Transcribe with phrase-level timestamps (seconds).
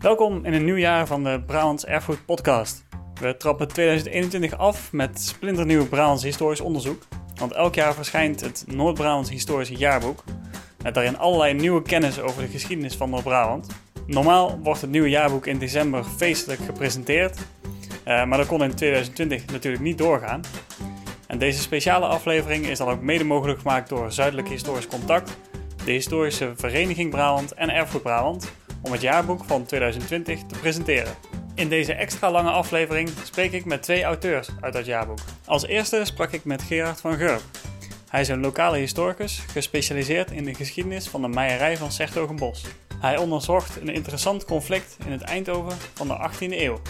[0.00, 2.84] Welkom in een nieuw jaar van de Brabants Erfgoed Podcast.
[3.20, 7.02] We trappen 2021 af met splinternieuw Brabants historisch onderzoek.
[7.34, 10.24] Want elk jaar verschijnt het Noord-Brabants Historische Jaarboek.
[10.82, 13.66] Met daarin allerlei nieuwe kennis over de geschiedenis van Noord-Brabant.
[14.06, 17.38] Normaal wordt het nieuwe jaarboek in december feestelijk gepresenteerd.
[17.38, 20.40] Uh, maar dat kon in 2020 natuurlijk niet doorgaan.
[21.26, 25.36] En deze speciale aflevering is dan ook mede mogelijk gemaakt door Zuidelijk Historisch Contact,
[25.84, 31.14] de Historische Vereniging Brabant en Erfgoed Brabant om het jaarboek van 2020 te presenteren.
[31.54, 35.18] In deze extra lange aflevering spreek ik met twee auteurs uit dat jaarboek.
[35.44, 37.42] Als eerste sprak ik met Gerard van Gurp.
[38.08, 42.64] Hij is een lokale historicus, gespecialiseerd in de geschiedenis van de meierij van Sertogenbos.
[43.00, 46.80] Hij onderzocht een interessant conflict in het Eindhoven van de 18e eeuw.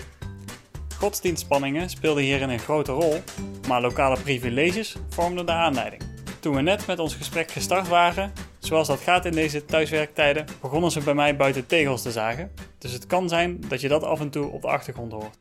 [0.98, 3.23] Godsdienstspanningen speelden hierin een grote rol,
[3.69, 6.03] maar lokale privileges vormden de aanleiding.
[6.41, 8.33] Toen we net met ons gesprek gestart waren,
[8.70, 12.51] zoals dat gaat in deze thuiswerktijden, begonnen ze bij mij buiten tegels te zagen.
[12.78, 15.38] Dus het kan zijn dat je dat af en toe op de achtergrond hoort.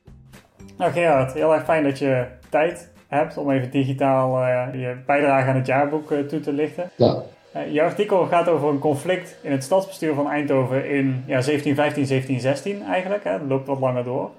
[0.78, 5.50] Nou Gerard, heel erg fijn dat je tijd hebt om even digitaal uh, je bijdrage
[5.50, 6.90] aan het jaarboek uh, toe te lichten.
[6.96, 7.22] Ja.
[7.56, 12.08] Uh, je artikel gaat over een conflict in het stadsbestuur van Eindhoven in ja, 1715,
[12.08, 13.24] 1716 eigenlijk.
[13.24, 13.32] Hè.
[13.32, 14.30] Dat loopt wat langer door.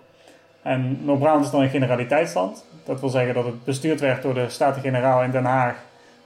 [0.62, 2.65] En Noord-Brabant is dan een generaliteitsland.
[2.84, 5.77] Dat wil zeggen dat het bestuurd werd door de Staten-Generaal in Den Haag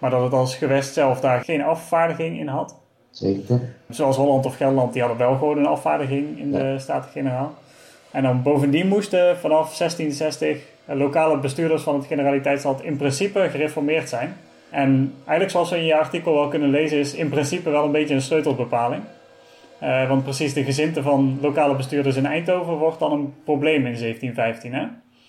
[0.04, 2.76] maar dat het als gewest zelf daar geen afvaardiging in had.
[3.10, 3.60] Zeker.
[3.88, 7.54] Zoals Holland of Gelderland, die hadden wel gewoon een afvaardiging in de Staten-Generaal.
[8.10, 14.36] En dan bovendien moesten vanaf 1660 lokale bestuurders van het generaliteitsland in principe gereformeerd zijn.
[14.70, 17.92] En eigenlijk zoals we in je artikel wel kunnen lezen, is in principe wel een
[17.92, 19.02] beetje een sleutelbepaling.
[19.82, 23.98] Uh, want precies de gezinte van lokale bestuurders in Eindhoven wordt dan een probleem in
[23.98, 24.74] 1715.
[24.74, 24.86] Hè?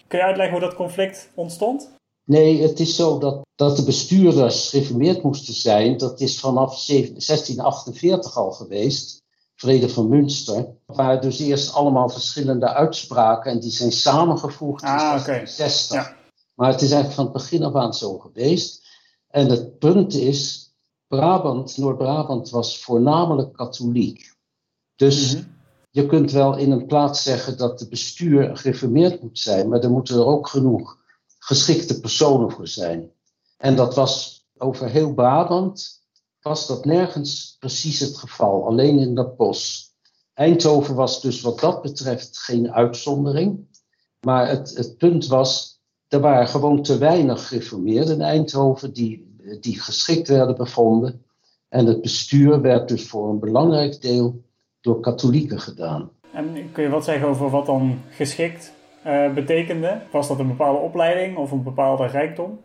[0.08, 1.94] Kun je uitleggen hoe dat conflict ontstond?
[2.26, 5.98] Nee, het is zo dat, dat de bestuurders gereformeerd moesten zijn.
[5.98, 9.24] Dat is vanaf 1648 al geweest.
[9.56, 10.76] Vrede van Münster.
[10.86, 13.52] Waar dus eerst allemaal verschillende uitspraken.
[13.52, 15.96] En die zijn samengevoegd in ah, 1660.
[15.96, 16.16] Ja.
[16.56, 18.84] Maar het is eigenlijk van het begin af aan zo geweest.
[19.28, 20.72] En het punt is,
[21.08, 24.34] Brabant, Noord-Brabant was voornamelijk katholiek.
[24.96, 25.44] Dus mhm.
[25.92, 29.70] je kunt wel in een plaats zeggen dat de bestuur gereformeerd moet zijn.
[29.70, 30.98] Maar er moeten er ook genoeg
[31.40, 33.12] geschikte personen voor zijn.
[33.58, 36.04] En dat was over heel Brabant,
[36.42, 39.90] was dat nergens precies het geval, alleen in dat bos.
[40.34, 43.68] Eindhoven was dus wat dat betreft geen uitzondering.
[44.20, 49.80] Maar het, het punt was, er waren gewoon te weinig gereformeerden in Eindhoven die, die
[49.80, 51.26] geschikt werden bevonden.
[51.70, 54.44] En het bestuur werd dus voor een belangrijk deel
[54.82, 56.10] door katholieken gedaan.
[56.34, 58.72] En kun je wat zeggen over wat dan geschikt
[59.06, 60.02] uh, betekende?
[60.12, 62.60] Was dat een bepaalde opleiding of een bepaalde rijkdom?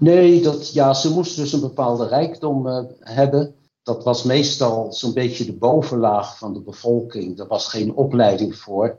[0.00, 3.54] Nee, dat, ja, ze moesten dus een bepaalde rijkdom uh, hebben.
[3.82, 7.36] Dat was meestal zo'n beetje de bovenlaag van de bevolking.
[7.36, 8.96] Daar was geen opleiding voor.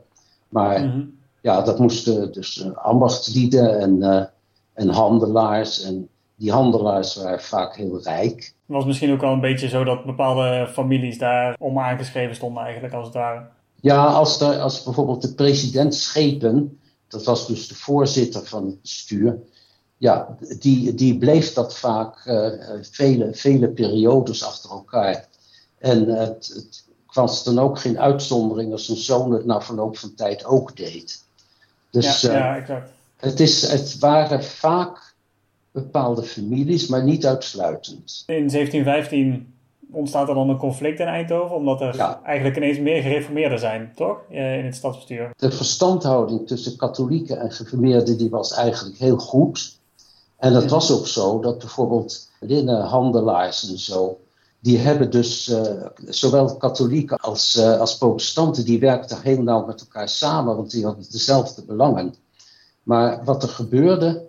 [0.48, 1.18] Maar mm -hmm.
[1.40, 4.30] ja, dat moesten dus uh, ambachtslieden en,
[4.72, 5.82] en handelaars.
[5.82, 8.36] En die handelaars waren vaak heel rijk.
[8.36, 12.62] Het was misschien ook wel een beetje zo dat bepaalde families daar om aangeschreven stonden
[12.62, 13.46] eigenlijk als het ware.
[13.80, 18.80] Ja, als, er, als bijvoorbeeld de president Schepen, dat was dus de voorzitter van het
[18.82, 19.38] bestuur,
[20.02, 22.48] ja, die, die bleef dat vaak uh,
[22.80, 25.28] vele, vele periodes achter elkaar.
[25.78, 30.14] En het, het was dan ook geen uitzondering als zijn zoon het na verloop van
[30.14, 31.24] tijd ook deed.
[31.90, 32.90] Dus ja, ja, exact.
[33.16, 35.14] het, is, het waren vaak
[35.70, 38.24] bepaalde families, maar niet uitsluitend.
[38.26, 39.54] In 1715
[39.90, 44.18] ontstaat er dan een conflict in Eindhoven, omdat er eigenlijk ineens meer gereformeerden zijn, toch?
[44.30, 45.30] Eh, in het stadsbestuur.
[45.36, 49.80] De verstandhouding tussen katholieken en gereformeerden die was eigenlijk heel goed.
[50.42, 54.20] En dat was ook zo dat bijvoorbeeld linnenhandelaars en zo,
[54.60, 59.80] die hebben dus uh, zowel katholieken als, uh, als protestanten, die werkten heel nauw met
[59.80, 62.14] elkaar samen, want die hadden dezelfde belangen.
[62.82, 64.24] Maar wat er gebeurde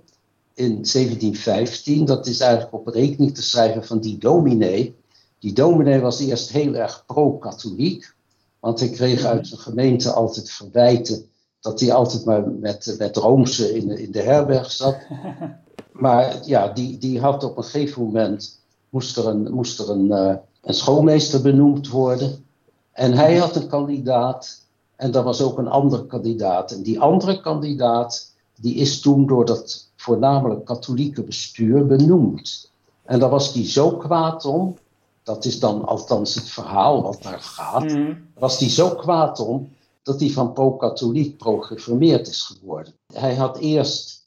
[0.53, 4.95] in 1715, dat is eigenlijk op rekening te schrijven van die dominee,
[5.39, 8.15] die dominee was eerst heel erg pro-katholiek,
[8.59, 11.25] want hij kreeg uit zijn gemeente altijd verwijten
[11.59, 14.97] dat hij altijd maar met, met Roomse in, in de herberg zat.
[15.93, 18.59] Maar ja, die, die had op een gegeven moment,
[18.89, 22.45] moest er een, moest er een, uh, een schoolmeester benoemd worden.
[22.91, 24.61] En hij had een kandidaat
[24.95, 26.71] en er was ook een andere kandidaat.
[26.71, 32.71] En die andere kandidaat, die is toen door dat voornamelijk katholieke bestuur benoemd.
[33.03, 34.77] En daar was hij zo kwaad om,
[35.23, 38.13] dat is dan althans het verhaal wat daar gaat, mhm.
[38.39, 39.69] was hij zo kwaad om
[40.03, 42.93] dat hij van pro-katholiek pro-geformeerd is geworden.
[43.13, 44.22] Hij had eerst,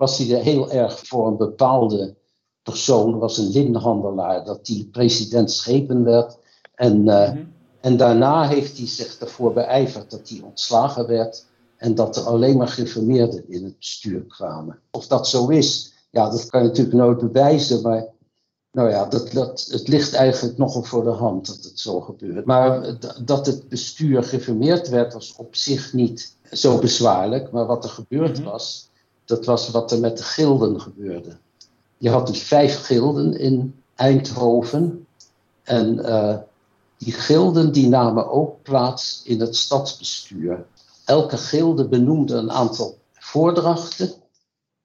[0.00, 2.14] was hij er heel erg voor een bepaalde
[2.62, 6.38] persoon, was een linhandelaar, dat die president schepen werd.
[6.74, 7.30] En uh,
[7.80, 12.56] En daarna heeft hij zich ervoor beijverd dat hij ontslagen werd en dat er alleen
[12.56, 14.78] maar geïnformeerden in het bestuur kwamen.
[14.90, 18.06] Of dat zo is, ja, dat kan je natuurlijk nooit bewijzen, maar
[18.72, 22.44] nou ja, dat, dat, het ligt eigenlijk nogal voor de hand dat het zo gebeurt.
[22.44, 27.90] Maar dat het bestuur geïnformeerd werd was op zich niet zo bezwaarlijk, maar wat er
[27.90, 28.48] gebeurd mhm.
[28.48, 28.89] was,
[29.30, 31.36] dat was wat er met de gilden gebeurde.
[31.98, 35.06] Je had dus vijf gilden in Eindhoven
[35.62, 36.36] en uh,
[36.98, 40.64] die gilden die namen ook plaats in het stadsbestuur.
[41.04, 44.12] Elke gilde benoemde een aantal voordrachten.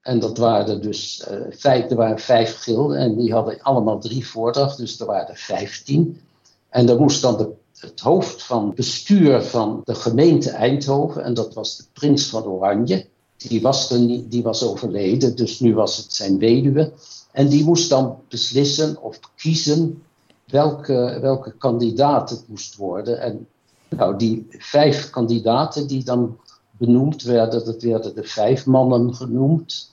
[0.01, 4.85] En dat waren dus uh, vijf, waren vijf gilden en die hadden allemaal drie voordrachten,
[4.85, 6.21] dus er waren er vijftien.
[6.69, 11.53] En dan moest dan de, het hoofd van bestuur van de gemeente Eindhoven, en dat
[11.53, 15.97] was de prins van Oranje, die was, er niet, die was overleden, dus nu was
[15.97, 16.93] het zijn weduwe.
[17.31, 20.03] En die moest dan beslissen of kiezen
[20.45, 23.21] welke, welke kandidaat het moest worden.
[23.21, 23.47] En
[23.89, 26.37] nou, die vijf kandidaten die dan
[26.77, 29.91] benoemd werden, dat werden de vijf mannen genoemd.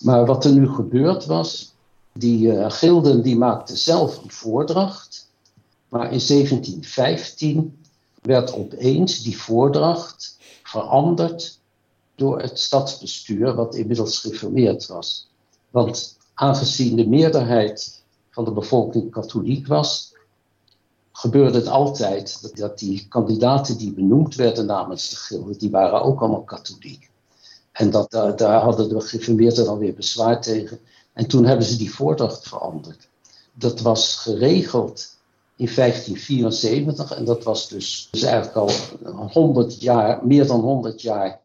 [0.00, 1.74] Maar wat er nu gebeurd was,
[2.12, 5.28] die uh, gilden die maakten zelf een voordracht.
[5.88, 7.78] Maar in 1715
[8.22, 11.58] werd opeens die voordracht veranderd
[12.14, 15.28] door het stadsbestuur, wat inmiddels gereformeerd was.
[15.70, 20.14] Want aangezien de meerderheid van de bevolking katholiek was,
[21.12, 26.20] gebeurde het altijd dat, die kandidaten die benoemd werden namens de gilde, die waren ook
[26.20, 27.10] allemaal katholiek.
[27.72, 30.78] En dat, daar, daar hadden de gereformeerden dan weer bezwaar tegen.
[31.12, 33.08] En toen hebben ze die voordracht veranderd.
[33.52, 35.16] Dat was geregeld
[35.56, 38.70] in 1574 en dat was dus, dus eigenlijk al
[39.28, 41.40] 100 jaar, meer dan 100 jaar,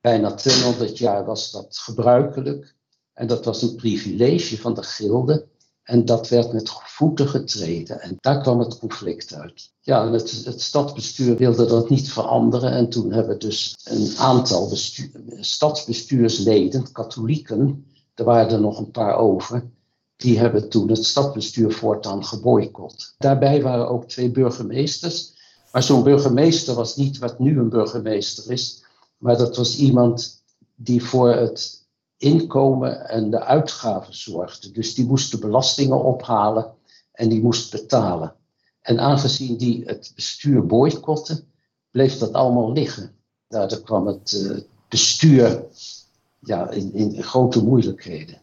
[0.00, 2.74] bijna 200 jaar was dat gebruikelijk.
[3.12, 5.46] En dat was een privilege van de gilde.
[5.82, 8.00] En dat werd met voeten getreden.
[8.00, 9.70] En daar kwam het conflict uit.
[9.80, 12.72] Ja, het, het stadsbestuur wilde dat niet veranderen.
[12.72, 14.70] En toen hebben dus een aantal
[15.40, 19.70] stadsbestuursleden, katholieken, er waren er nog een paar over,
[20.16, 23.14] die hebben toen het stadsbestuur voortaan geboycott.
[23.18, 25.38] Daarbij waren ook twee burgemeesters.
[25.72, 28.84] Maar zo'n burgemeester was niet wat nu een burgemeester is,
[29.20, 30.42] maar dat was iemand
[30.74, 31.86] die voor het
[32.16, 34.70] inkomen en de uitgaven zorgde.
[34.70, 36.74] Dus die moest de belastingen ophalen
[37.12, 38.34] en die moest betalen.
[38.80, 41.44] En aangezien die het bestuur boycotten,
[41.90, 43.14] bleef dat allemaal liggen.
[43.48, 44.58] Daardoor kwam het uh,
[44.88, 45.64] bestuur
[46.38, 48.38] ja, in, in, grote moeilijkheden.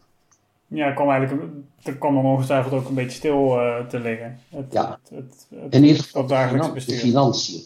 [0.68, 1.52] Ja, kwam eigenlijk,
[1.84, 4.40] er kwam dan ongetwijfeld ook een beetje stil uh, te liggen.
[4.50, 6.96] Het, ja, het, het, in ieder geval dagelijks bestuur.
[6.96, 7.64] de financiën.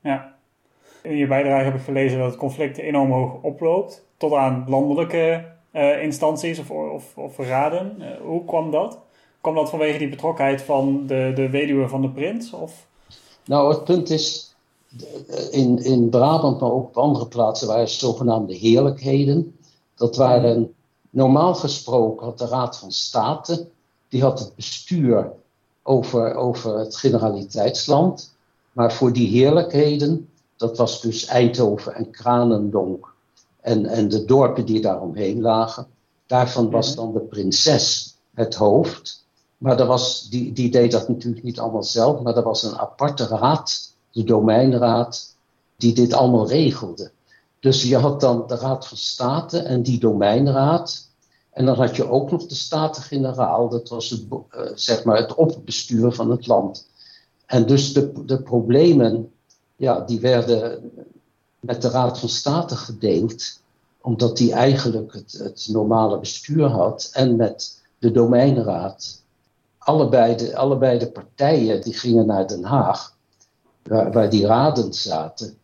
[0.00, 0.33] Ja.
[1.04, 5.44] In je bijdrage heb ik gelezen dat het conflict enorm hoog oploopt tot aan landelijke
[5.72, 7.96] uh, instanties of, of, of raden.
[7.98, 8.98] Uh, hoe kwam dat?
[9.40, 12.52] Kwam dat vanwege die betrokkenheid van de, de weduwe van de prins?
[12.52, 12.86] Of?
[13.44, 14.54] Nou, het punt is,
[15.50, 19.56] in, in Brabant, maar ook op andere plaatsen, waren zogenaamde heerlijkheden.
[19.94, 20.74] Dat waren,
[21.10, 23.66] normaal gesproken had de Raad van State,
[24.08, 25.32] die had het bestuur
[25.82, 28.36] over, over het generaliteitsland.
[28.72, 30.28] Maar voor die heerlijkheden,
[30.64, 33.14] dat was dus Eindhoven en Kranendonk
[33.60, 35.86] en, en de dorpen die daaromheen lagen.
[36.26, 39.26] Daarvan was dan de prinses het hoofd.
[39.58, 42.78] Maar er was, die, die deed dat natuurlijk niet allemaal zelf, maar er was een
[42.78, 45.36] aparte raad, de domeinraad,
[45.76, 47.10] die dit allemaal regelde.
[47.60, 51.08] Dus je had dan de Raad van State en die domeinraad.
[51.50, 54.38] En dan had je ook nog de Staten-Generaal, dat was het, uh,
[54.74, 56.88] zeg maar het opbestuur van het land.
[57.46, 59.32] En dus de, de problemen,
[59.76, 60.90] ja, die werden
[61.60, 63.62] met de Raad van State gedeeld,
[64.00, 69.22] omdat die eigenlijk het, het normale bestuur had, en met de domeinraad.
[69.78, 73.16] Allebei de, allebei de partijen die gingen naar Den Haag,
[73.82, 75.58] waar, waar die raden zaten,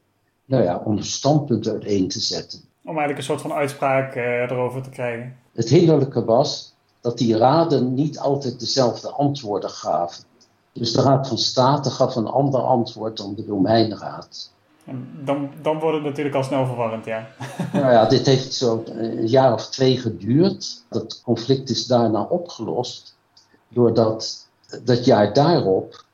[0.44, 2.60] nou ja, om een standpunt uiteen te zetten.
[2.60, 5.36] Om eigenlijk een soort van uitspraak uh, erover te krijgen.
[5.52, 10.24] Het hinderlijke was dat die raden niet altijd dezelfde antwoorden gaven.
[10.72, 14.50] Dus de Raad van State gaf een ander antwoord dan de domeinraad.
[15.24, 17.28] Dan, dan wordt het natuurlijk al snel verwarrend, ja.
[17.72, 20.82] Nou ja, dit heeft zo een jaar of twee geduurd.
[20.88, 23.16] Dat conflict is daarna opgelost.
[23.68, 24.48] Doordat
[24.84, 26.04] dat jaar daarop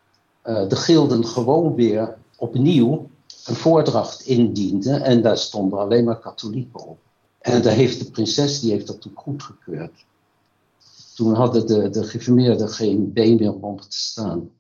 [0.45, 3.09] uh, de gilden gewoon weer opnieuw
[3.47, 5.03] een voordracht indienden.
[5.03, 6.99] En daar stonden alleen maar katholieken op.
[7.41, 10.05] En daar heeft de prinses die heeft dat toen goedgekeurd.
[11.17, 14.51] Toen hadden de, de geformeerden geen been meer om te staan.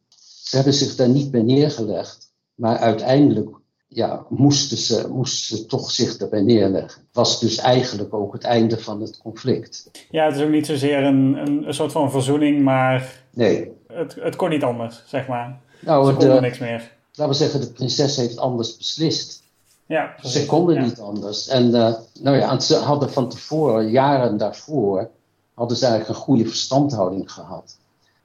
[0.42, 2.32] Ze hebben zich daar niet bij neergelegd.
[2.54, 3.48] Maar uiteindelijk
[3.88, 7.00] ja, moesten, ze, moesten ze toch zich erbij neerleggen.
[7.00, 9.90] Het was dus eigenlijk ook het einde van het conflict.
[10.10, 13.72] Ja, het is ook niet zozeer een, een, een soort van verzoening, maar nee.
[13.86, 15.60] het, het kon niet anders, zeg maar.
[15.80, 16.92] Nou, ze konden niks meer.
[17.14, 19.44] laten we zeggen, de prinses heeft anders beslist.
[19.86, 21.48] Ja, ze konden niet anders.
[21.48, 25.10] En uh, nou ja, ze hadden van tevoren, jaren daarvoor,
[25.56, 27.78] hadden ze eigenlijk een goede verstandhouding gehad.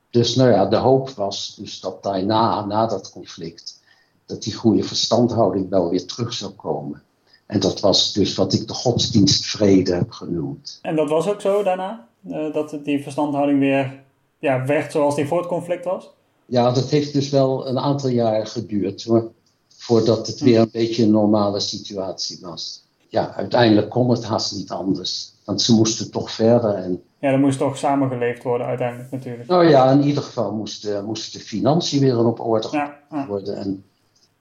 [0.10, 3.82] Dus nou ja, de hoop was dus dat daarna, na dat conflict,
[4.26, 7.04] dat die goede verstandhouding wel weer terug zou komen.
[7.46, 10.80] En dat was dus wat ik de godsdienstvrede heb genoemd.
[10.82, 12.08] En dat was ook zo daarna?
[12.28, 14.04] Uh, dat die verstandhouding weer
[14.40, 16.10] ja, werd zoals die voor het conflict was?
[16.46, 19.32] Ja, dat heeft dus wel een aantal jaar geduurd hoor,
[19.68, 22.84] voordat het weer een beetje een normale situatie was.
[23.08, 26.74] Ja, uiteindelijk kon het haast niet anders, want ze moesten toch verder.
[26.74, 27.02] En...
[27.20, 29.50] Ja, er moest toch samengeleefd worden uiteindelijk natuurlijk.
[29.50, 33.58] Nou ja, in ieder geval moesten, moesten de financiën weer op orde ja, worden.
[33.58, 33.84] En,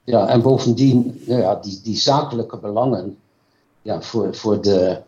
[0.04, 3.18] ja, en bovendien, nou ja, die, die zakelijke belangen
[3.82, 5.00] ja, voor, voor, de,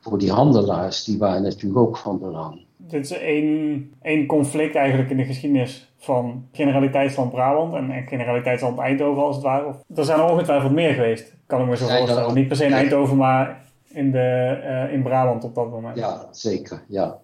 [0.00, 5.10] voor die handelaars, die waren natuurlijk ook van belang dit is één, één conflict eigenlijk
[5.10, 9.66] in de geschiedenis van Generaliteitsland Brabant en, Generaliteitsland Eindhoven als het ware.
[9.66, 12.34] Of, er zijn er ongetwijfeld meer geweest, kan ik me zo voorstellen.
[12.34, 13.64] Niet per se in Eindhoven, maar
[13.96, 15.96] in, de, uh, in Brabant op dat moment.
[15.96, 17.18] Ja, zeker, ja.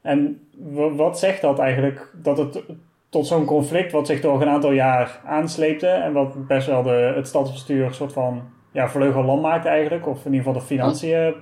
[0.00, 0.48] En
[0.96, 2.62] wat zegt dat eigenlijk, dat het
[3.08, 7.12] tot zo'n conflict wat zich door een aantal jaar aansleepte en wat best wel de,
[7.16, 11.34] het stadsbestuur een soort van ja, vleugelland maakte eigenlijk, of in ieder geval de financiën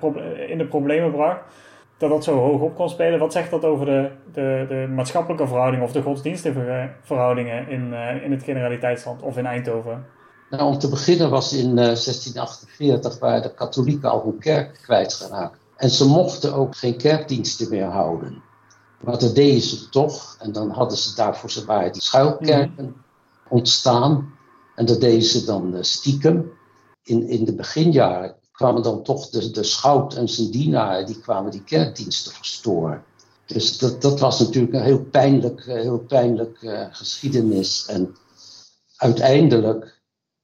[0.49, 1.41] in de problemen bracht
[1.99, 3.19] dat dat zo hoog op kon spelen.
[3.19, 8.25] Wat zegt dat over de, de, de maatschappelijke verhoudingen of de godsdienstige verhoudingen in, uh,
[8.25, 10.05] in het generaliteitsland of in Eindhoven?
[10.51, 15.59] Nou, om te beginnen was in uh, 1648 waar de katholieken al hun kerk kwijtgeraakt.
[15.77, 18.43] En ze mochten ook geen kerkdiensten meer houden.
[19.01, 20.37] Maar dat deden ze toch.
[20.39, 22.93] En dan hadden ze daarvoor ze waren die schuilkerken mhm.
[23.49, 24.35] ontstaan.
[24.75, 26.53] En dat deden ze dan uh, stiekem.
[27.03, 31.51] In, in de beginjaren kwamen dan toch de, de schout en zijn dienaren, die kwamen
[31.51, 33.05] die kerkdiensten verstoren.
[33.47, 37.87] Dus dat, dat was natuurlijk een heel pijnlijk, eh, heel pijnlijk uh, geschiedenis.
[37.87, 38.17] En
[38.97, 40.00] uiteindelijk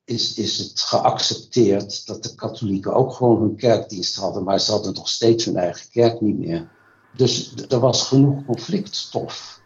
[0.07, 4.95] is, is het geaccepteerd dat de katholieken ook gewoon hun kerkdienst hadden, maar ze hadden
[4.95, 6.69] nog steeds hun eigen kerk niet meer.
[7.13, 9.61] Dus er was genoeg conflictstof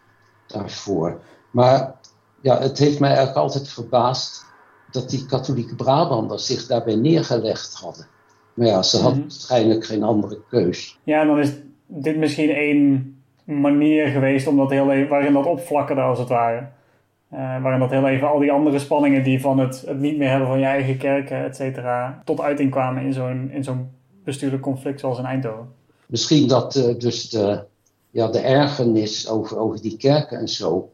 [0.47, 1.21] daarvoor.
[1.51, 1.95] Maar
[2.41, 4.45] ja, het heeft mij eigenlijk altijd verbaasd
[4.91, 8.07] dat die katholieke Brabanders zich daarbij neergelegd hadden.
[8.53, 9.21] Maar ja, ze had mhm.
[9.21, 10.99] waarschijnlijk geen andere keus.
[11.03, 11.51] Ja, dan is
[11.87, 16.67] dit misschien één manier geweest om dat heel even, waarin dat opvlakkerde als het ware.
[17.33, 20.29] Uh, waarin dat heel even al die andere spanningen die van het, het niet meer
[20.29, 23.89] hebben van je eigen kerken, et cetera, tot uiting kwamen in zo'n, in zo'n
[24.23, 25.67] bestuurlijk conflict zoals in Eindhoven.
[26.05, 27.63] Misschien dat uh, dus de,
[28.09, 30.91] ja, de ergernis over, over die kerken en zo,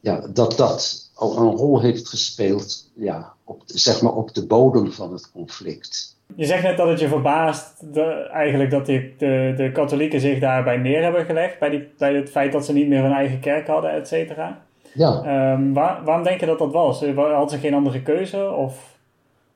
[0.00, 4.92] ja, dat dat ook een rol heeft gespeeld ja, op, zeg maar op de bodem
[4.92, 6.16] van het conflict.
[6.36, 8.02] Je zegt net dat het je verbaast de,
[8.32, 11.58] eigenlijk dat die, de, de katholieken zich daarbij neer hebben gelegd.
[11.58, 14.62] Bij, die, bij het feit dat ze niet meer hun eigen kerk hadden, et cetera.
[14.94, 15.52] Ja.
[15.52, 17.00] Um, waar, waarom denk je dat dat was?
[17.00, 18.50] Hadden ze geen andere keuze?
[18.50, 18.96] Of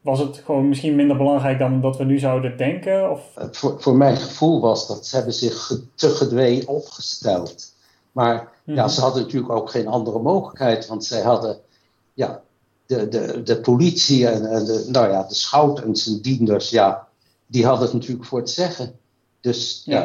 [0.01, 3.11] was het gewoon misschien minder belangrijk dan dat we nu zouden denken?
[3.11, 3.21] Of?
[3.51, 7.75] Voor, voor mijn gevoel was dat ze hebben zich te gedwee opgesteld.
[8.13, 8.89] Maar ja, mhm.
[8.89, 10.87] ze hadden natuurlijk ook geen andere mogelijkheid.
[10.87, 11.59] Want zij hadden
[12.15, 12.41] ja,
[12.87, 17.07] de, de, de politie en, de, nou ja, de schout en zijn dienders, ja,
[17.47, 18.99] die hadden het natuurlijk voor het zeggen.
[19.41, 20.01] Dus ja,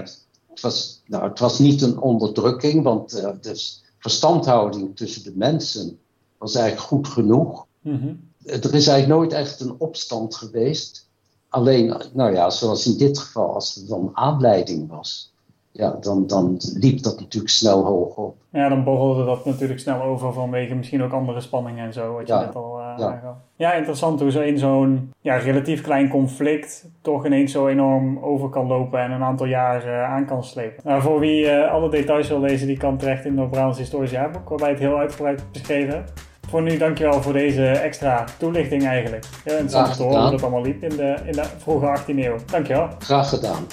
[0.49, 5.99] het, was, nou, het was niet een onderdrukking, want uh, de verstandhouding tussen de mensen
[6.37, 7.65] was eigenlijk goed genoeg.
[7.81, 8.13] Mhm.
[8.45, 11.09] Er is eigenlijk nooit echt een opstand geweest.
[11.49, 15.33] Alleen, nou ja, zoals in dit geval, als er dan aanleiding was
[15.73, 18.35] ja, dan, dan liep dat natuurlijk snel hoog op.
[18.49, 22.27] Ja, dan borrelde dat natuurlijk snel over vanwege misschien ook andere spanningen en zo, wat
[22.27, 23.41] je net al ja.
[23.55, 28.49] Ja, interessant hoe zo in zo'n ja, relatief klein conflict toch ineens zo enorm over
[28.49, 30.83] kan lopen en een aantal jaar uh, aan kan slepen.
[30.83, 34.11] Nou, voor wie uh, alle details wil lezen, die kan terecht in het Brabants Historisch
[34.11, 36.05] Jaarboek, waarbij het heel uitgebreid beschreven
[36.53, 39.25] voor nu dankjewel voor deze extra toelichting eigenlijk.
[39.43, 42.35] Heel interessant te horen hoe dat allemaal liep in de, in de vroege 18e eeuw.
[42.45, 42.89] Dankjewel.
[42.99, 43.67] Graag gedaan.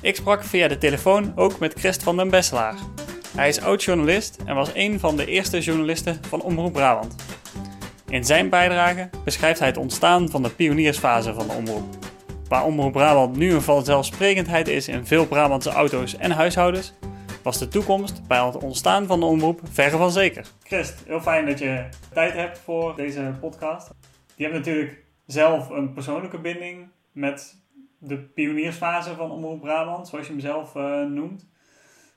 [0.00, 2.74] Ik sprak via de telefoon ook met Christ van den Besselaar.
[3.36, 7.14] Hij is oud-journalist en was een van de eerste journalisten van Omroep Brabant.
[8.16, 11.84] In zijn bijdrage beschrijft hij het ontstaan van de pioniersfase van de omroep.
[12.48, 16.94] Waar Omroep Brabant nu een vanzelfsprekendheid is in veel Brabantse auto's en huishoudens,
[17.42, 20.46] was de toekomst bij het ontstaan van de omroep verre van zeker.
[20.62, 23.90] Christ, heel fijn dat je tijd hebt voor deze podcast.
[24.34, 27.56] Je hebt natuurlijk zelf een persoonlijke binding met
[27.98, 31.48] de pioniersfase van Omroep Brabant, zoals je hem zelf uh, noemt.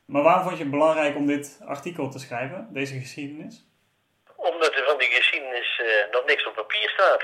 [0.06, 3.68] Maar waarom vond je het belangrijk om dit artikel te schrijven, deze geschiedenis?
[4.36, 5.29] Omdat er van die geschiedenis
[6.12, 7.24] nog niks op papier staat.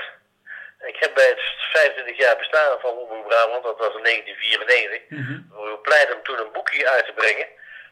[0.80, 1.40] Ik heb bij het
[1.72, 5.80] 25 jaar bestaan van Omroep Brabant, dat was in 1994, mm -hmm.
[5.82, 7.46] pleit om toen een boekje uit te brengen.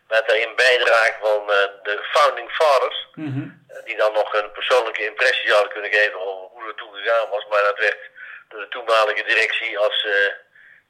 [0.09, 3.09] Met daarin bijdrage van uh, de founding fathers.
[3.15, 3.49] Mhm.
[3.85, 7.47] Die dan nog een persoonlijke impressie zouden kunnen geven over hoe het toen gegaan was.
[7.47, 7.99] Maar dat werd
[8.49, 10.33] door de toenmalige directie als uh,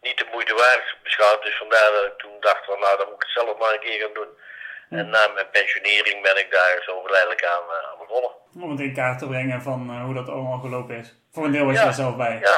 [0.01, 1.43] niet de moeite waard beschouwd.
[1.43, 3.81] Dus vandaar dat ik toen dacht van nou dan moet ik het zelf maar een
[3.81, 4.39] keer gaan doen.
[4.99, 8.31] En na mijn pensionering ben ik daar zo geleidelijk aan, uh, aan begonnen.
[8.63, 11.15] Om het in kaart te brengen van hoe dat allemaal gelopen is.
[11.33, 11.87] Voor een deel was je Ja.
[11.87, 12.39] er zelf bij.
[12.43, 12.57] Ja,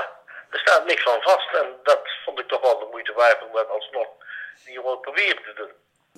[0.51, 3.53] er staat niks van vast en dat vond ik toch wel de moeite waard om
[3.53, 4.07] dat alsnog
[4.65, 5.73] hier wel proberen te doen.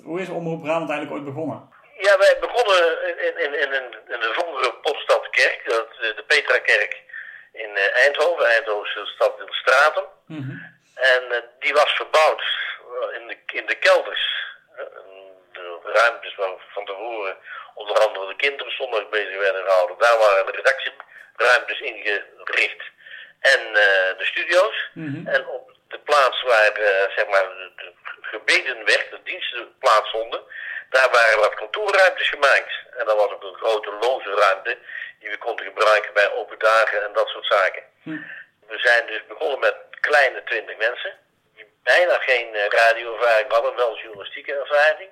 [0.04, 1.76] Hoe is Omroep Brabant eigenlijk ooit begonnen?
[1.98, 2.82] Ja, wij begonnen
[3.18, 3.72] in, in, in,
[4.14, 4.72] in, de vroegere
[5.64, 7.02] eh, de Petra-kerk
[7.52, 8.46] in eh, Eindhoven.
[8.46, 10.04] Eindhoven is stad in de straten.
[10.26, 10.50] Mhm.
[10.94, 14.24] En eh, die was verbouwd eh, in de, in de kelders.
[14.76, 15.17] Eh, de
[15.92, 17.36] ruimtes waar van tevoren
[17.74, 19.98] onder andere de kinderen zondag bezig werden gehouden.
[19.98, 22.82] Daar waren de redactieruimtes ingericht.
[23.40, 24.88] En eh, de studio's.
[24.92, 25.26] Mhm.
[25.26, 30.42] En op de plaats waar eh, zeg maar, de, de gebeden werd, de diensten plaatsvonden,
[30.90, 32.72] daar waren wat kantoorruimtes gemaakt.
[32.98, 34.78] En dat was ook een grote loze ruimte
[35.20, 37.82] die we konden gebruiken bij open dagen en dat soort zaken.
[38.02, 38.18] Hm.
[38.66, 41.12] We zijn dus begonnen met kleine twintig mensen,
[41.54, 45.10] die bijna geen eh, radioervaring hadden, wel journalistieke ervaring.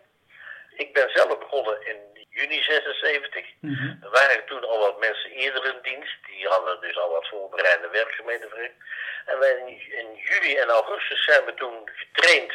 [0.77, 3.45] Ik ben zelf begonnen in juni 76.
[3.61, 4.05] Mhm.
[4.05, 6.17] Er waren toen al wat mensen eerder in dienst.
[6.27, 8.75] Die hadden dus al wat voorbereidende werkzaamheden verricht.
[9.27, 12.53] En wij in, juli en augustus zijn we toen getraind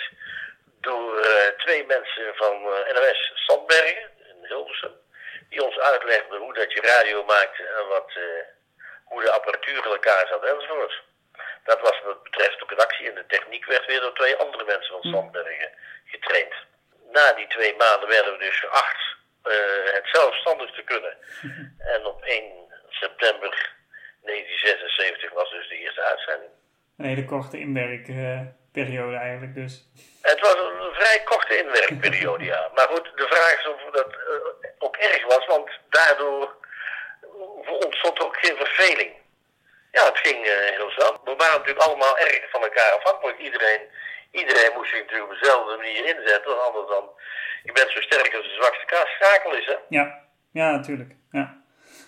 [0.81, 4.95] door eh, twee mensen van eh, NOS Sandbergen in Hilversum.
[5.49, 8.43] Die ons uitlegden hoe dat je radio maakte en wat, eh,
[9.03, 11.01] hoe de apparatuur in elkaar zat enzovoort.
[11.63, 15.01] Dat was wat betreft ook redactie en de techniek werd weer door twee andere mensen
[15.01, 15.71] van Sandbergen
[16.05, 16.53] getraind.
[17.11, 21.17] Na die twee maanden werden we dus geacht eh, het zelfstandig te kunnen.
[21.95, 22.43] En op 1
[22.89, 23.75] september
[24.21, 26.51] 1976 was dus de eerste uitzending.
[26.97, 29.73] Een hele korte inwerkperiode eigenlijk dus.
[30.21, 32.69] Het was een vrij korte inwerkperiode, ja.
[32.75, 36.55] Maar goed, de vraag is of dat eh, ook erg was, want daardoor
[37.85, 39.11] ontstond ook geen verveling.
[39.91, 41.21] Ja, het ging eh, heel snel.
[41.23, 43.39] We waren natuurlijk allemaal erg van elkaar afhankelijk.
[43.39, 43.81] Iedereen,
[44.31, 47.09] iedereen moest zich natuurlijk op dezelfde manier inzetten, want anders dan...
[47.63, 49.75] Je bent zo sterk als de zwakste schakel is, hè?
[49.89, 50.19] Ja,
[50.51, 51.15] ja, natuurlijk.
[51.31, 51.61] Ja.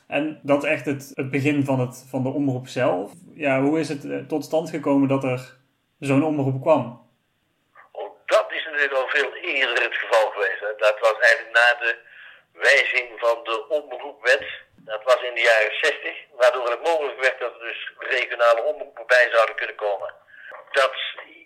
[0.07, 3.11] En dat echt het, het begin van, het, van de omroep zelf.
[3.33, 5.57] Ja, hoe is het eh, tot stand gekomen dat er
[5.99, 7.11] zo'n omroep kwam?
[7.91, 10.59] Oh, dat is natuurlijk al veel eerder het geval geweest.
[10.59, 10.75] Hè.
[10.77, 11.97] Dat was eigenlijk na de
[12.53, 14.45] wijziging van de omroepwet.
[14.75, 19.07] Dat was in de jaren 60, waardoor het mogelijk werd dat er dus regionale omroepen
[19.07, 20.13] bij zouden kunnen komen.
[20.71, 20.93] Dat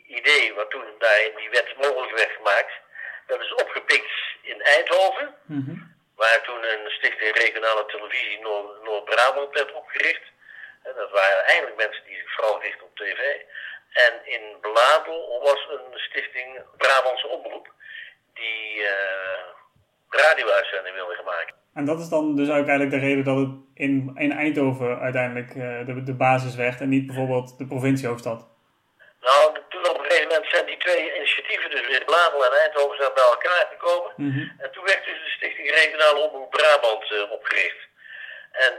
[0.07, 2.73] idee wat toen daar in die wet mogelijk werd gemaakt,
[3.27, 5.75] dat is opgepikt in Eindhoven, Mhm.
[6.15, 10.25] waar toen een stichting regionale televisie Noord- Noord-Brabant werd opgericht.
[10.83, 13.21] En dat waren eigenlijk mensen die zich vooral richten op tv.
[14.05, 17.67] En in Bladel was een stichting Brabantse Omroep
[18.33, 19.45] die eh
[20.09, 21.55] radio-uitzending wilde gaan maken.
[21.73, 25.49] En dat is dan dus ook eigenlijk de reden dat het in, in Eindhoven uiteindelijk
[25.49, 28.47] eh, de, de basis werd en niet bijvoorbeeld de provinciehoofdstad.
[29.21, 32.97] Nou, toen op een gegeven moment zijn die twee initiatieven, dus weer Bladel en Eindhoven,
[32.97, 34.11] zijn bij elkaar gekomen.
[34.15, 34.43] Mhm.
[34.63, 37.81] En toen werd dus de Stichting Regionale Omroep Brabant eh, opgericht.
[38.51, 38.73] En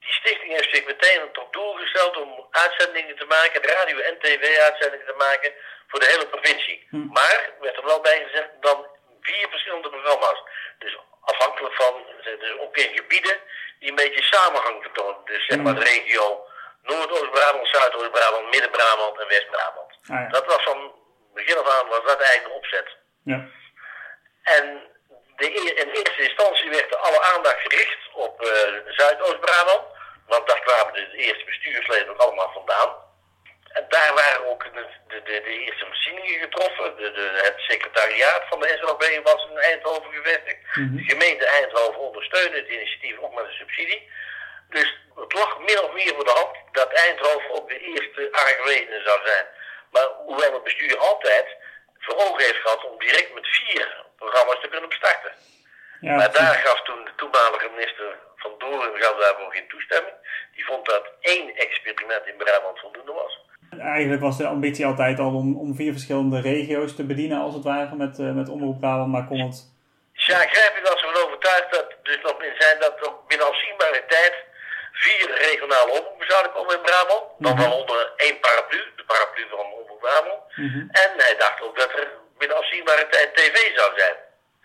[0.00, 5.06] die stichting heeft zich meteen tot doel gesteld om uitzendingen te maken, radio- en tv-uitzendingen
[5.06, 5.52] te maken
[5.88, 6.86] voor de hele provincie.
[6.90, 7.06] Hm.
[7.06, 8.86] Maar, werd er wel bij gezegd, dan
[9.20, 10.40] vier verschillende programma's.
[10.78, 13.36] Dus afhankelijk van, dus ook in gebieden
[13.78, 15.24] die een beetje samenhang vertonen.
[15.24, 16.46] Dus zeg maar de regio
[16.82, 19.90] Noordoost-Brabant, Zuidoost-Brabant, Midden-Brabant en West-Brabant.
[20.02, 20.28] Ah ja.
[20.28, 20.92] Dat was van
[21.34, 22.88] begin af aan was dat eigenlijk de opzet.
[23.24, 23.48] ja.
[24.42, 24.92] En
[25.36, 28.48] de, e- in eerste instantie werd er alle aandacht gericht op eh,
[28.86, 29.84] Zuidoost-Brabant.
[30.26, 32.90] Want daar kwamen de eerste bestuursleden ook allemaal vandaan.
[33.68, 36.96] En daar waren ook de, de, de, de eerste voorzieningen getroffen.
[36.96, 40.58] De, de, het secretariaat van de SLB was in Eindhoven gevestigd.
[40.74, 40.96] Mhm.
[40.96, 44.10] De gemeente Eindhoven ondersteunde het initiatief ook met een subsidie.
[44.68, 49.02] Dus het lag min of meer voor de hand dat Eindhoven ook de eerste aangewezene
[49.04, 49.46] zou zijn.
[49.94, 51.46] Maar hoewel het bestuur altijd
[52.04, 55.32] voor ogen heeft gehad om direct met vier programma's te kunnen bestarten.
[56.00, 60.16] ja maar daar gaf toen de toenmalige minister van Doren gaf daarvoor geen toestemming.
[60.54, 63.32] Die vond dat één experiment in Brabant voldoende was.
[63.78, 67.64] Eigenlijk was de ambitie altijd al om, om vier verschillende regio's te bedienen als het
[67.64, 69.72] ware met, eh, met Omroep Brabant, maar kon het...
[70.16, 74.04] Sjaak Grijp is er van overtuigd dat dus nog in zijn dat er binnen afzienbare
[74.08, 74.34] tijd
[74.92, 77.24] vier regionale omroepen zouden komen in Brabant.
[77.38, 80.42] Dan wel onder één paraplu, de paraplu van Omroep Brabant.
[80.56, 80.80] Mhm.
[81.02, 84.16] En hij dacht ook dat er binnen afzienbare tijd tv zou zijn.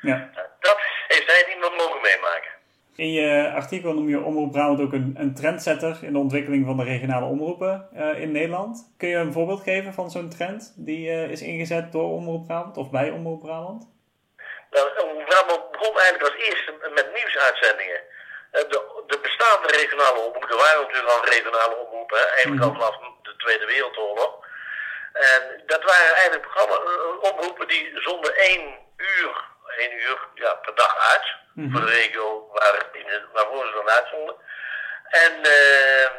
[0.02, 0.18] Ja.
[0.36, 2.52] Nou, Dat heeft hij niet meer mogen meemaken.
[2.96, 6.78] In je artikel noem je Omroep Brabant ook een, een trendsetter in de ontwikkeling van
[6.78, 8.94] de regionale omroepen eh, in Nederland.
[8.98, 12.78] Kun je een voorbeeld geven van zo'n trend die eh, is ingezet door Omroep Brabant
[12.78, 13.88] of bij Omroep Brabant?
[14.72, 14.90] Nou,
[15.26, 18.02] Brabant begon eigenlijk als eerste met nieuwsuitzendingen.
[18.52, 22.98] Eh, de, de bestaande regionale omroepen, er waren natuurlijk al regionale omroepen, eigenlijk al vanaf
[22.98, 24.48] de Tweede Wereldoorlog.
[25.14, 29.44] En dat waren eigenlijk programma, eh, omroepen die zonder één uur,
[29.78, 31.26] één uur ja, per dag uit,
[31.72, 32.86] voor de regio waar,
[33.34, 34.36] waarvoor ze dan uitzonden.
[35.10, 36.10] En uh,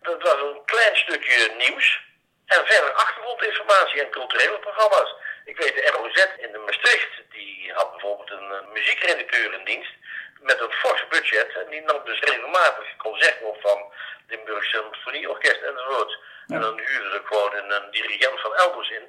[0.00, 2.00] dat was een klein stukje nieuws.
[2.46, 5.14] En verder achtergrondinformatie en culturele programma's.
[5.44, 9.92] Ik weet de ROZ in de Maastricht, die had bijvoorbeeld een muziekredacteur in dienst
[10.40, 11.56] met een fors budget.
[11.56, 13.92] En die nam dus regelmatig concerten op van
[14.28, 16.18] Limburg Symfonieorkest enzovoort.
[16.46, 19.08] En dan huurde ze gewoon een, een, dirigent van elders in.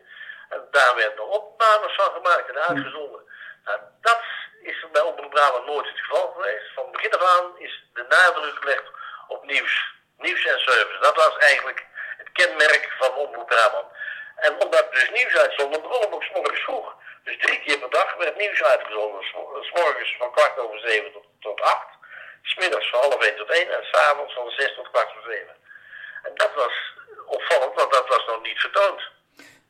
[0.49, 3.21] En daar werden opnames van gemaakt en uitgezonden.
[3.65, 4.21] Nou, dat
[4.61, 6.73] is bij Omroep Brabant nooit het geval geweest.
[6.73, 8.83] Van begin af aan is de nadruk gelegd
[9.27, 9.91] op nieuws.
[10.17, 10.99] Nieuws en service.
[10.99, 11.85] Dat was eigenlijk
[12.17, 13.87] het kenmerk van Omroep Brabant.
[14.35, 16.95] En omdat dus nieuws uitzonden, begon ook s morgens vroeg.
[17.23, 19.23] Dus drie keer per dag werd nieuws uitgezonden.
[19.61, 21.87] S morgens van kwart over zeven tot, tot acht.
[22.43, 23.71] Smiddags van half één tot één.
[23.71, 25.55] En s'avonds van zes tot kwart voor zeven.
[26.23, 26.75] En dat was
[27.27, 29.11] opvallend, want dat was nog niet vertoond.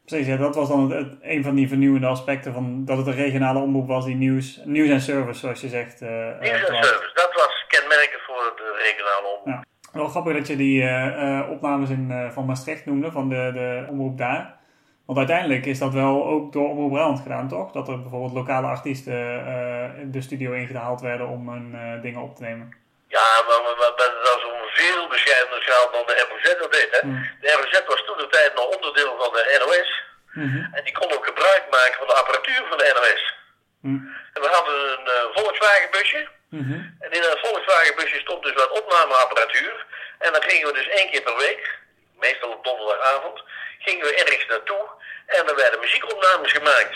[0.05, 3.15] Precies, ja, dat was dan het, een van die vernieuwende aspecten van dat het een
[3.15, 6.01] regionale omroep was die nieuws, nieuws en service, zoals je zegt.
[6.01, 9.47] Uh, nieuws en service, dat was kenmerkend voor de regionale omroep.
[9.47, 9.63] Ja.
[9.91, 14.17] Wel grappig dat je die uh, opnames in, van Maastricht noemde, van de, de omroep
[14.17, 14.55] daar.
[15.05, 17.71] Want uiteindelijk is dat wel ook door Omroep Brabant gedaan, toch?
[17.71, 19.13] Dat er bijvoorbeeld lokale artiesten
[20.11, 22.73] de studio ingehaald werden om hun dingen op te nemen.
[23.17, 23.93] Ja, maar, maar, maar
[24.27, 26.89] dat is om veel bescheidener schaal dan de ROZ dat deed.
[26.91, 27.07] Hè?
[27.07, 27.29] Mm.
[27.41, 29.89] De ROZ was toen de tijd nog onderdeel van de NOS.
[30.33, 30.73] Mm -hmm.
[30.73, 33.23] En die kon ook gebruik maken van de apparatuur van de NOS.
[33.81, 34.15] Mm.
[34.33, 36.27] En we hadden een uh, Volkswagen busje.
[36.49, 36.97] -hmm.
[36.99, 39.85] En in dat Volkswagen busje stond dus wat opnameapparatuur.
[40.19, 41.79] En dan gingen we dus één keer per week,
[42.19, 43.43] meestal op donderdagavond,
[43.79, 44.85] gingen we ergens naartoe
[45.25, 46.95] en er werden muziekopnames gemaakt.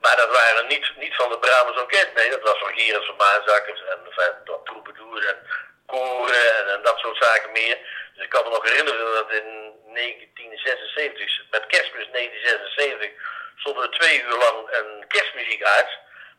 [0.00, 3.16] Maar dat waren niet, niet van de Brabants Orkest, nee, dat was van Gerens van
[3.16, 5.38] Maanzakkers en van troubadours en
[5.86, 7.76] koren en, en, dat soort zaken meer.
[8.14, 9.48] Dus ik kan me nog herinneren dat in
[9.94, 13.10] 1976, met kerstmis 1976,
[13.56, 15.90] stond er twee uur lang een kerstmuziek uit.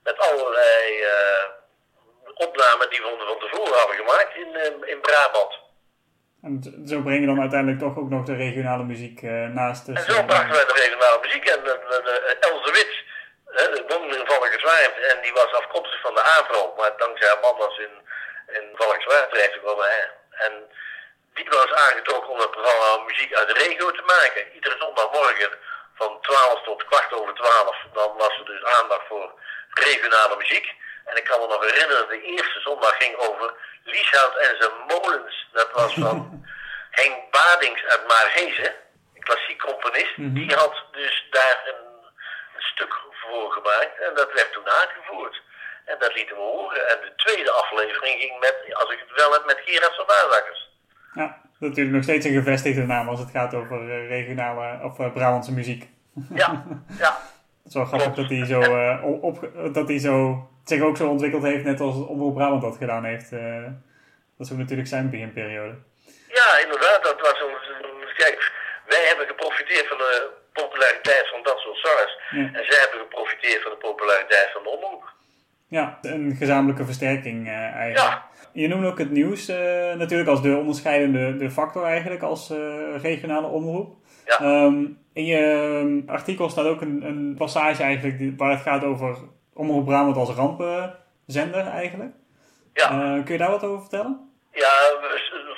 [0.04, 1.46] Met allerlei uh,
[2.34, 5.54] opnamen die we van tevoren hadden gemaakt in, uh, in Brabant.
[6.42, 9.86] En zo breng je dan uiteindelijk toch ook nog de regionale muziek uh, naast.
[9.86, 11.46] De, en zo brachten wij de regionale muziek.
[11.46, 12.36] En de, de,
[13.58, 15.00] de woonde in Valkenswaard.
[15.12, 16.74] En die was afkomstig van de AVRO.
[16.78, 17.94] Maar dankzij haar man was in,
[18.48, 19.88] in Valkenswaard terechtgekomen.
[20.32, 20.54] En
[21.34, 24.54] die was aangetrokken om het programma muziek uit de regio te maken.
[24.54, 25.52] Iedere zondagmorgen
[25.96, 27.78] van 12 tot kwart over 12.
[27.94, 29.32] Dan was er dus aandacht voor
[29.70, 30.76] regionale muziek.
[31.06, 35.48] En ik kan me nog herinneren, de eerste zondag ging over Lieshout en zijn molens.
[35.52, 36.46] Dat was van
[37.00, 38.74] Henk Badings uit Maarhezen,
[39.16, 40.18] een klassiek componist.
[40.18, 40.34] Mhm.
[40.34, 41.87] Die had dus daar een,
[42.64, 45.42] stuk voor gemaakt en dat werd toen aangevoerd.
[45.86, 46.90] En dat lieten we horen.
[46.90, 50.70] En de tweede aflevering ging met, als ik het wel heb, met Gerard van Baarzakkers.
[51.14, 55.14] Ja, natuurlijk nog steeds een gevestigde naam als het gaat over eh, regionale of uh,
[55.14, 55.90] Brabantse muziek.
[56.34, 56.66] Ja,
[57.04, 57.12] ja.
[57.64, 61.08] Het is wel grappig dat hij zo, uh, op, dat hij zo zich ook zo
[61.08, 63.32] ontwikkeld heeft, net als Omroep Brabant dat gedaan heeft.
[63.32, 63.64] Uh,
[64.38, 65.76] dat is ook natuurlijk zijn beginperiode.
[66.28, 67.04] Ja, inderdaad.
[67.04, 68.52] Dat was een, kijk,
[68.86, 70.30] wij hebben geprofiteerd van de
[70.62, 72.14] populariteit van dat soort zangers.
[72.56, 75.04] En zij hebben geprofiteerd van de populariteit van de omroep.
[75.70, 77.98] Ja, een gezamenlijke versterking uh, eigenlijk.
[77.98, 78.30] Ja.
[78.54, 79.58] Je noemt ook het nieuws uh,
[79.94, 82.50] natuurlijk als de onderscheidende de factor eigenlijk als
[83.02, 83.96] regionale omroep.
[84.26, 84.64] Ja.
[84.64, 89.18] Um, in je ehm, artikel staat ook een, een passage eigenlijk waar het gaat over
[89.54, 92.14] Omroep Brabant als rampenzender eigenlijk.
[92.74, 92.88] Ja.
[93.24, 94.32] Kun je daar wat over vertellen?
[94.52, 94.74] Ja,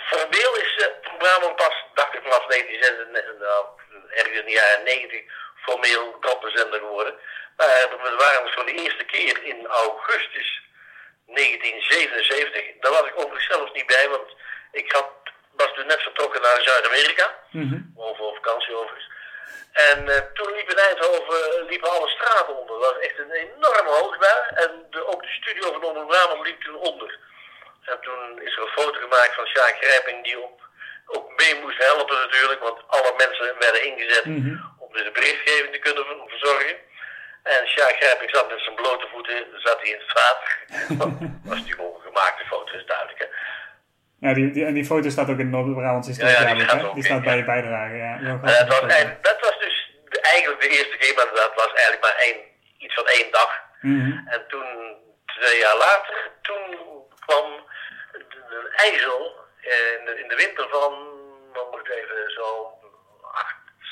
[0.09, 0.69] formeel is
[1.17, 3.61] Brabant pas, dacht ik vanaf 1996, nou,
[4.09, 5.21] ergens in de jaren 90,
[5.55, 7.13] formeel rampenzender geworden.
[7.57, 7.67] Maar
[8.03, 10.61] we waren voor de eerste keer in augustus
[11.25, 12.63] 1977.
[12.79, 14.29] Daar was ik overigens zelfs niet bij, want
[14.71, 15.09] ik had,
[15.51, 17.35] was toen net vertrokken naar Zuid-Amerika.
[17.51, 17.93] Mm -hmm.
[17.97, 19.09] Over vakantie overigens.
[19.73, 22.79] En uh, toen liep in Eindhoven eh, liepen alle straten onder.
[22.79, 26.61] Dat was echt een enorme hoogte En de, ook de studio van Onder Brabant liep
[26.61, 27.17] toen onder.
[27.85, 30.61] En toen is er een foto gemaakt van Sjaak Grijping die op,
[31.05, 32.59] ook mee moest helpen natuurlijk.
[32.59, 32.79] Want
[33.69, 34.55] werden ingezet mhm.
[34.83, 36.75] om dus de berichtgeving te kunnen verzorgen.
[37.43, 40.49] En Sjaak Grijping zat met zijn blote voeten zat hij in het water.
[40.99, 43.19] dat was natuurlijk ook een gemaakte foto, is duidelijk.
[43.19, 43.27] Hè.
[44.19, 46.33] Ja, die, die, en die foto staat ook in historie.
[46.33, 47.95] Ja, ja, die, die staat bij je bijdrage.
[47.95, 48.19] Ja.
[48.19, 48.79] Uh, dat, was
[49.21, 52.37] dat was dus eigenlijk de eerste keer, maar dat was eigenlijk maar één,
[52.77, 53.51] iets van één dag.
[53.81, 54.27] Mm -hmm.
[54.27, 54.67] En toen,
[55.25, 56.63] twee jaar later, toen
[57.25, 57.45] kwam
[58.57, 60.91] een ijzel in de, in de winter van,
[61.53, 62.78] dan moet ik even zo,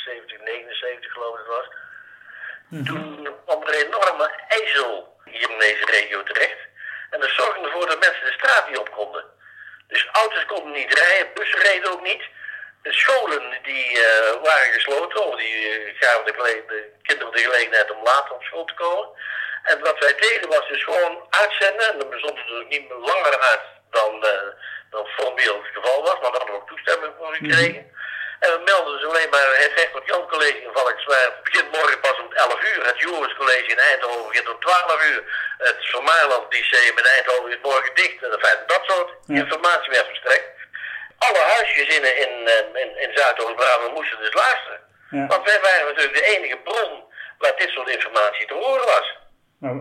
[0.08, 1.68] 78, 79 geloof ik het was.
[2.68, 2.86] Mm -hmm.
[2.86, 6.62] Toen kwam er een enorme ijzel hier in deze regio terecht.
[7.10, 9.26] En dat zorgde ervoor dat mensen de straat niet op konden.
[9.88, 12.24] Dus auto's konden niet rijden, bussen reden ook niet.
[12.82, 17.92] De scholen die uh, waren gesloten, of die uh, gaven de, de, kinderen de gelegenheid
[17.92, 19.10] om later op school te komen.
[19.64, 23.66] En wat wij deden was dus gewoon uitzenden, en dat bestond natuurlijk niet langer uit
[23.92, 24.32] dan, uh,
[24.90, 27.82] dan formeel het geval was, maar daar hadden we ook toestemming voor gekregen.
[27.82, 28.06] Mm -hmm.
[28.40, 31.44] En we melden dus alleen maar het Rechtelijk Jan College in Valkswaard.
[31.44, 32.86] Begint morgen pas om 11 uur.
[32.86, 35.24] Het Joris College in Eindhoven begint om 12 uur.
[35.58, 38.24] Het Vermaarland Lyceum in Eindhoven is morgen dicht.
[38.24, 39.36] En feit, dat soort ja.
[39.36, 40.48] informatie werd verstrekt.
[41.18, 42.34] Alle huisjes in, in,
[42.84, 44.80] in, in Zuidoost-Brabant moesten dus luisteren.
[45.10, 45.28] Ja.
[45.28, 47.04] Want wij waren natuurlijk de enige bron
[47.38, 49.08] waar dit soort informatie te horen was.
[49.60, 49.74] Nou,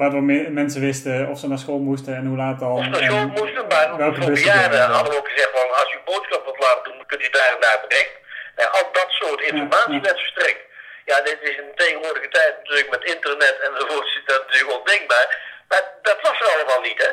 [0.00, 0.22] waardoor
[0.62, 2.72] mensen wisten of ze naar school moesten en hoe laat dan.
[2.72, 6.44] Of naar school moesten, maar voor bejaarden hadden we ook gezegd van als je boodschap
[6.44, 8.14] wilt laten doen, kunt u daar en daar terecht.
[8.54, 10.62] En al dat soort informatie werd verstrekt.
[11.04, 15.26] Ja, dit is in tegenwoordige tijd natuurlijk met internet enzovoort is dat natuurlijk ondenkbaar.
[15.68, 17.10] Maar dat was er allemaal niet, hè?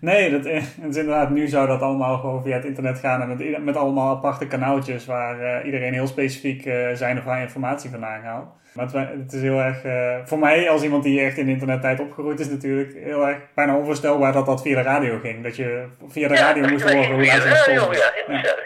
[0.00, 3.64] Nee, dat is, inderdaad, nu zou dat allemaal gewoon via het internet gaan en met,
[3.64, 8.22] met allemaal aparte kanaaltjes waar uh, iedereen heel specifiek uh, zijn of haar informatie vandaan
[8.22, 8.48] haalt.
[8.72, 11.52] Maar het, het, is heel erg, uh, voor mij als iemand die echt in de
[11.52, 15.42] internettijd opgegroeid is natuurlijk, heel erg bijna onvoorstelbaar dat dat via de radio ging.
[15.42, 18.56] Dat je via de radio moest horen hoe laat je radio, ja, ja.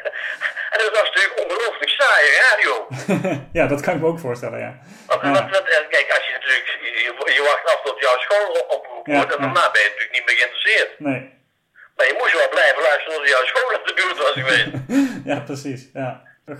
[0.74, 2.72] En dat was natuurlijk ongelooflijk saaie radio.
[3.58, 4.72] ja, dat kan ik me ook voorstellen, ja.
[5.06, 5.32] Want, ja.
[5.32, 8.63] Want, want, kijk, als je natuurlijk, je, je wacht af tot jouw school
[9.04, 10.90] oproept wordt en daarna ben je natuurlijk niet meer geïnteresseerd.
[11.08, 11.22] Nee.
[11.96, 14.70] Maar je moest wel blijven luisteren tot jouw school op de buurt was geweest.
[15.30, 16.10] ja, precies, ja.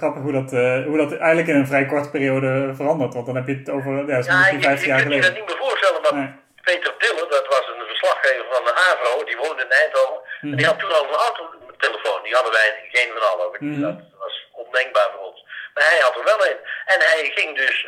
[0.03, 3.15] Grappig hoe dat, uh, hoe dat eigenlijk in een vrij korte periode verandert.
[3.15, 5.03] Want dan heb je het over ja, ja, misschien 15 jaar geleden.
[5.03, 6.31] Ik kan je dat niet meer voorstellen, maar nee.
[6.69, 10.21] Peter Diller, dat was een verslaggever van de AVRO, die woonde in Eindhoven.
[10.41, 10.51] Mm.
[10.51, 12.21] En die had toen al een autotelefoon.
[12.27, 13.49] Die hadden wij geen van allen.
[13.59, 13.81] Mm.
[13.81, 15.41] Dat was ondenkbaar voor ons.
[15.75, 16.61] Maar hij had er wel een.
[16.93, 17.87] En hij ging dus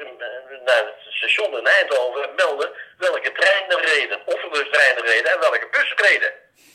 [0.64, 2.68] naar het station in Eindhoven en meldde
[2.98, 6.32] welke treinen reden, of er dus treinen reden en welke bussen reden.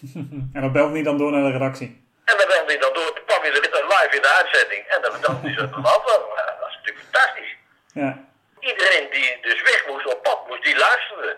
[0.56, 1.90] en dat belde hij dan door naar de redactie?
[2.26, 4.84] En dan belde hij dan door, toen kwam hij er live in de uitzending.
[4.94, 5.64] En dan dan hij zo
[5.96, 6.04] af.
[6.06, 6.24] Dat
[6.64, 7.54] was natuurlijk fantastisch.
[7.94, 8.12] Ja.
[8.60, 11.38] Iedereen die dus weg moest, op pad moest, die luisterde.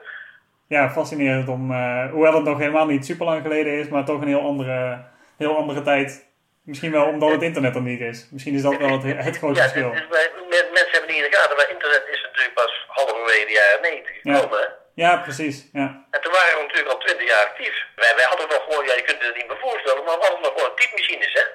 [0.67, 4.21] Ja, fascinerend om, uh, hoewel het nog helemaal niet super lang geleden is, maar toch
[4.21, 5.05] een heel andere,
[5.37, 6.31] heel andere tijd.
[6.63, 8.27] Misschien wel omdat het internet er niet is.
[8.31, 9.89] Misschien is dat wel het, het grote ja, verschil.
[9.91, 13.81] Wij, mensen hebben niet in de gaten, maar internet is natuurlijk pas halverwege de jaren
[13.81, 14.59] 90 gekomen.
[14.59, 14.81] Ja.
[14.95, 15.57] Ja, precies.
[15.79, 15.87] Ja.
[16.15, 17.75] En toen waren we natuurlijk al twintig jaar actief.
[17.95, 20.45] Wij, wij hadden nog gewoon, ja, je kunt het niet meer voorstellen, maar we hadden
[20.47, 21.45] nog gewoon typemachines, hè?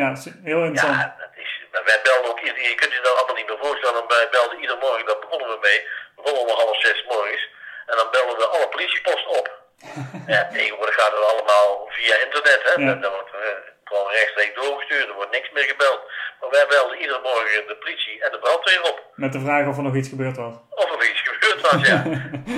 [0.00, 0.08] Ja,
[0.50, 1.00] heel interessant.
[1.00, 1.50] Ja, dat is,
[1.88, 5.06] wij belden ook, je kunt je dat allemaal niet meer voorstellen, wij belden iedere morgen,
[5.06, 5.80] daar begonnen we mee,
[6.16, 7.44] we begonnen om half zes morgens,
[7.90, 9.46] en dan belden we alle politieposten op.
[10.34, 12.72] ja, tegenwoordig gaat het allemaal via internet, hè?
[12.82, 12.94] Ja.
[12.94, 16.00] Dan wordt uh, gewoon rechtstreeks doorgestuurd, er wordt niks meer gebeld.
[16.40, 18.98] Maar wij belden iedere morgen de politie en de brandweer op.
[19.24, 20.54] Met de vraag of er nog iets gebeurd was.
[20.82, 21.98] Of er iets gebeurd was, ja.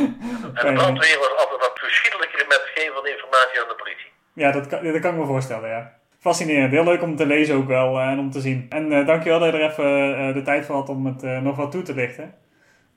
[0.59, 4.11] en de brandweer was altijd wat verschrikkelijker met het geven van informatie aan de politie.
[4.43, 5.83] Ja, dat kan, dat kan ik me voorstellen, ja.
[6.21, 6.73] Fascinerend.
[6.73, 8.67] Heel leuk om te lezen ook wel uh, en om te zien.
[8.69, 11.57] En uh, dankjewel dat je er even uh, de tijd voor had om het nog
[11.57, 12.35] wat toe te lichten.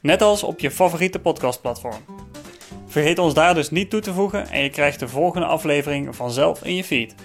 [0.01, 2.05] net als op je favoriete podcastplatform.
[2.87, 6.63] Vergeet ons daar dus niet toe te voegen en je krijgt de volgende aflevering vanzelf
[6.63, 7.15] in je feed.